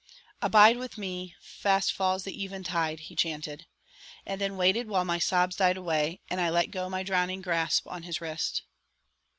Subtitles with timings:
[0.41, 3.67] "'Abide with me, fast falls the even tide,'" he chanted,
[4.25, 7.85] and then waited while my sobs died away and I let go my drowning grasp
[7.85, 8.63] on his wrist.